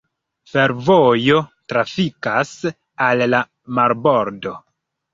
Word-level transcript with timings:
Fervojo 0.53 1.43
trafikas 1.75 2.57
al 3.11 3.25
la 3.33 3.45
marbordo. 3.81 4.61